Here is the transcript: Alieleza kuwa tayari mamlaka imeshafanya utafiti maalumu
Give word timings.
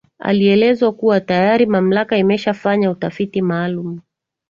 Alieleza 0.19 0.91
kuwa 0.91 1.21
tayari 1.21 1.65
mamlaka 1.65 2.17
imeshafanya 2.17 2.91
utafiti 2.91 3.41
maalumu 3.41 4.01